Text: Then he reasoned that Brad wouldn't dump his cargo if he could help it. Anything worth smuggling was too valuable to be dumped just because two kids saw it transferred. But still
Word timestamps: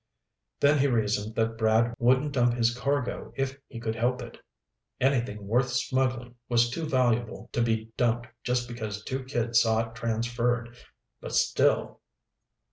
Then 0.61 0.79
he 0.79 0.87
reasoned 0.87 1.35
that 1.35 1.59
Brad 1.59 1.93
wouldn't 1.99 2.31
dump 2.31 2.55
his 2.55 2.75
cargo 2.75 3.31
if 3.35 3.59
he 3.67 3.79
could 3.79 3.93
help 3.93 4.19
it. 4.23 4.39
Anything 4.99 5.45
worth 5.45 5.69
smuggling 5.69 6.33
was 6.49 6.71
too 6.71 6.87
valuable 6.87 7.49
to 7.53 7.61
be 7.61 7.91
dumped 7.97 8.25
just 8.43 8.67
because 8.67 9.03
two 9.03 9.23
kids 9.23 9.61
saw 9.61 9.89
it 9.91 9.93
transferred. 9.93 10.75
But 11.19 11.35
still 11.35 11.99